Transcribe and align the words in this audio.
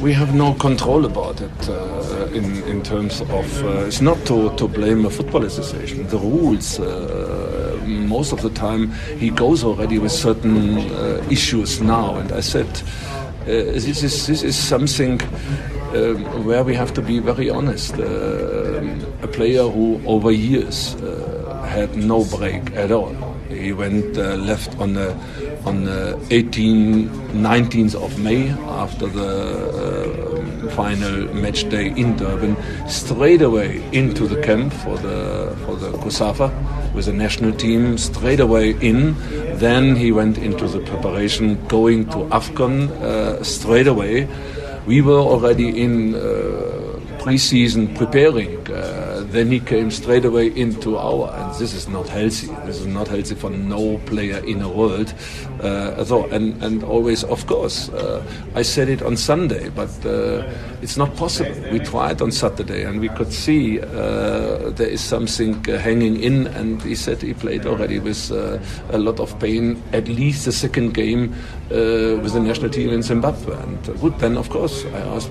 we 0.00 0.12
have 0.12 0.34
no 0.34 0.54
control 0.54 1.04
about 1.04 1.40
it 1.40 1.68
uh, 1.68 2.28
in, 2.32 2.62
in 2.64 2.82
terms 2.82 3.20
of 3.20 3.64
uh, 3.64 3.86
it's 3.86 4.00
not 4.00 4.18
to, 4.26 4.54
to 4.56 4.68
blame 4.68 5.04
a 5.04 5.10
football 5.10 5.44
association. 5.44 6.06
The 6.08 6.18
rules 6.18 6.78
uh, 6.80 7.80
most 7.86 8.32
of 8.32 8.42
the 8.42 8.50
time 8.50 8.92
he 9.18 9.30
goes 9.30 9.64
already 9.64 9.98
with 9.98 10.12
certain 10.12 10.78
uh, 10.78 11.26
issues 11.30 11.80
now. 11.80 12.16
And 12.16 12.32
i 12.32 12.40
said 12.40 12.66
uh, 12.66 13.46
this 13.46 14.02
is 14.02 14.26
this 14.26 14.42
is 14.42 14.56
something 14.56 15.20
um, 15.94 16.44
where 16.44 16.64
we 16.64 16.74
have 16.74 16.92
to 16.94 17.02
be 17.02 17.18
very 17.18 17.48
honest. 17.48 17.94
Uh, 17.94 18.82
a 19.22 19.28
player 19.28 19.62
who 19.62 20.00
over 20.06 20.30
years 20.30 20.94
had 21.68 21.96
no 21.96 22.24
break 22.24 22.74
at 22.76 22.90
all. 22.90 23.14
He 23.48 23.72
went 23.72 24.16
left 24.16 24.78
on 24.78 24.94
the 24.94 25.14
on 25.66 25.84
the 25.84 26.18
18, 26.30 27.08
19th 27.34 27.94
of 27.96 28.18
May 28.18 28.50
after 28.50 29.06
the 29.06 30.66
uh, 30.66 30.70
final 30.70 31.34
match 31.34 31.68
day 31.68 31.88
in 31.88 32.16
Durban, 32.16 32.56
straight 32.88 33.42
away 33.42 33.82
into 33.92 34.26
the 34.28 34.40
camp 34.42 34.72
for 34.72 34.96
the 34.96 35.56
for 35.64 35.74
the 35.76 35.90
COSAFA 35.98 36.48
with 36.94 37.06
the 37.06 37.12
national 37.12 37.52
team, 37.52 37.98
straight 37.98 38.40
away 38.40 38.70
in. 38.80 39.14
Then 39.58 39.96
he 39.96 40.12
went 40.12 40.38
into 40.38 40.68
the 40.68 40.80
preparation, 40.80 41.58
going 41.66 42.06
to 42.10 42.18
AFCON 42.38 42.90
uh, 42.90 43.42
straight 43.42 43.88
away. 43.88 44.28
We 44.86 45.02
were 45.02 45.24
already 45.32 45.68
in 45.82 46.14
uh, 46.14 47.00
pre-season 47.18 47.94
preparing. 47.96 48.52
Uh, 48.70 48.95
then 49.36 49.50
he 49.50 49.60
came 49.60 49.90
straight 49.90 50.24
away 50.24 50.46
into 50.48 50.96
our, 50.96 51.32
and 51.34 51.54
this 51.58 51.74
is 51.74 51.88
not 51.88 52.08
healthy. 52.08 52.46
This 52.64 52.80
is 52.80 52.86
not 52.86 53.08
healthy 53.08 53.34
for 53.34 53.50
no 53.50 53.98
player 54.06 54.38
in 54.44 54.60
the 54.60 54.68
world. 54.68 55.12
Uh, 55.60 56.04
so, 56.04 56.24
and, 56.26 56.62
and 56.62 56.82
always, 56.82 57.24
of 57.24 57.46
course, 57.46 57.88
uh, 57.90 58.24
I 58.54 58.62
said 58.62 58.88
it 58.88 59.02
on 59.02 59.16
Sunday, 59.16 59.68
but 59.68 59.90
uh, 60.06 60.48
it's 60.80 60.96
not 60.96 61.14
possible. 61.16 61.54
We 61.70 61.80
tried 61.80 62.22
on 62.22 62.30
Saturday, 62.30 62.84
and 62.84 63.00
we 63.00 63.08
could 63.10 63.32
see 63.32 63.80
uh, 63.80 64.70
there 64.70 64.88
is 64.88 65.00
something 65.00 65.68
uh, 65.68 65.78
hanging 65.78 66.22
in, 66.22 66.46
and 66.48 66.82
he 66.82 66.94
said 66.94 67.20
he 67.20 67.34
played 67.34 67.66
already 67.66 67.98
with 67.98 68.30
uh, 68.32 68.58
a 68.90 68.98
lot 68.98 69.20
of 69.20 69.38
pain, 69.38 69.82
at 69.92 70.08
least 70.08 70.44
the 70.44 70.52
second 70.52 70.94
game 70.94 71.34
with 71.68 72.32
the 72.32 72.40
national 72.40 72.70
team 72.70 72.90
in 72.90 73.02
Zimbabwe. 73.02 73.54
And 73.56 74.00
good, 74.00 74.18
then, 74.18 74.36
of 74.36 74.48
course, 74.50 74.84
I 74.86 74.98
asked 74.98 75.30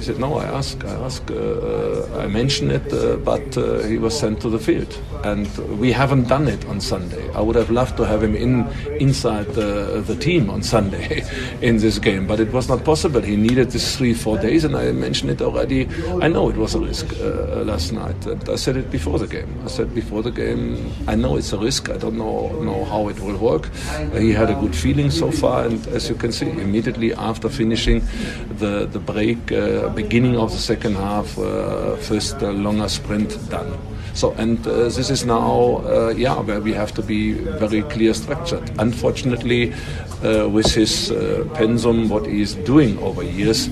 he 0.00 0.06
said, 0.06 0.18
no, 0.18 0.38
I 0.38 0.46
asked, 0.46 0.82
I 0.82 0.94
uh, 0.94 2.20
I 2.20 2.26
mentioned 2.26 2.72
it, 2.72 2.90
but 3.16 3.56
uh, 3.56 3.80
he 3.80 3.98
was 3.98 4.18
sent 4.18 4.40
to 4.40 4.48
the 4.48 4.58
field. 4.58 4.98
And 5.24 5.46
we 5.78 5.92
haven't 5.92 6.28
done 6.28 6.48
it 6.48 6.64
on 6.66 6.80
Sunday. 6.80 7.30
I 7.34 7.40
would 7.40 7.56
have 7.56 7.70
loved 7.70 7.96
to 7.98 8.06
have 8.06 8.22
him 8.22 8.34
in 8.34 8.66
inside 8.98 9.46
the, 9.54 10.02
the 10.06 10.16
team 10.16 10.48
on 10.50 10.62
Sunday 10.62 11.24
in 11.60 11.78
this 11.78 11.98
game, 11.98 12.26
but 12.26 12.40
it 12.40 12.52
was 12.52 12.68
not 12.68 12.84
possible. 12.84 13.20
He 13.20 13.36
needed 13.36 13.70
this 13.70 13.96
three, 13.96 14.14
four 14.14 14.38
days, 14.38 14.64
and 14.64 14.76
I 14.76 14.92
mentioned 14.92 15.30
it 15.30 15.42
already. 15.42 15.88
I 16.22 16.28
know 16.28 16.48
it 16.48 16.56
was 16.56 16.74
a 16.74 16.80
risk 16.80 17.06
uh, 17.20 17.62
last 17.64 17.92
night. 17.92 18.26
And 18.26 18.48
I 18.48 18.56
said 18.56 18.76
it 18.76 18.90
before 18.90 19.18
the 19.18 19.26
game. 19.26 19.60
I 19.64 19.68
said 19.68 19.94
before 19.94 20.22
the 20.22 20.30
game, 20.30 20.92
I 21.06 21.14
know 21.16 21.36
it's 21.36 21.52
a 21.52 21.58
risk. 21.58 21.90
I 21.90 21.96
don't 21.96 22.16
know, 22.16 22.48
know 22.62 22.84
how 22.84 23.08
it 23.08 23.20
will 23.20 23.36
work. 23.36 23.70
he 24.14 24.32
had 24.32 24.50
a 24.50 24.54
good 24.54 24.74
feeling 24.74 25.10
so 25.10 25.30
far, 25.30 25.66
and 25.66 25.86
as 25.88 26.08
you 26.08 26.14
can 26.14 26.32
see, 26.32 26.48
immediately 26.50 27.12
after 27.14 27.48
finishing 27.48 28.00
the, 28.58 28.86
the 28.86 28.98
break, 28.98 29.52
uh, 29.52 29.88
beginning 29.90 30.36
of 30.36 30.50
the 30.50 30.58
second 30.58 30.94
half, 30.94 31.38
uh, 31.38 31.96
first 31.96 32.42
uh, 32.42 32.50
longer 32.50 32.88
sprint 32.90 33.38
done. 33.48 33.72
So, 34.14 34.32
and 34.32 34.66
uh, 34.66 34.88
this 34.88 35.10
is 35.10 35.24
now, 35.24 35.82
uh, 35.86 36.12
yeah, 36.16 36.40
where 36.40 36.60
we 36.60 36.72
have 36.72 36.92
to 36.94 37.02
be 37.02 37.32
very 37.32 37.82
clear 37.82 38.12
structured. 38.12 38.70
Unfortunately, 38.78 39.72
uh, 40.24 40.48
with 40.48 40.74
his 40.74 41.10
uh, 41.10 41.44
pensum, 41.54 42.08
what 42.08 42.26
he 42.26 42.42
is 42.42 42.54
doing 42.54 42.98
over 42.98 43.22
years, 43.22 43.68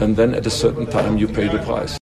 and 0.00 0.16
then 0.16 0.34
at 0.34 0.46
a 0.46 0.50
certain 0.50 0.86
time 0.86 1.18
you 1.18 1.26
pay 1.26 1.48
the 1.48 1.58
price. 1.58 1.98